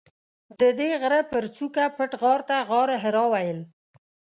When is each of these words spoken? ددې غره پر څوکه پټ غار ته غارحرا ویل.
ددې 0.59 0.89
غره 1.01 1.21
پر 1.31 1.43
څوکه 1.55 1.85
پټ 1.97 2.11
غار 2.21 2.41
ته 2.49 2.57
غارحرا 2.69 3.25
ویل. 3.33 3.59